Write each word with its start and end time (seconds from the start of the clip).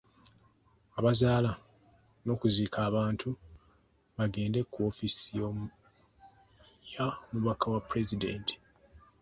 Abazaala 0.97 1.51
n'okuziika 2.23 2.79
abantu 2.89 3.29
bagende 4.17 4.59
ku 4.71 4.77
woofiisi 4.83 5.29
ya 6.95 7.07
mubaka 7.31 7.65
wa 7.73 7.81
Pulezidenti. 7.87 8.53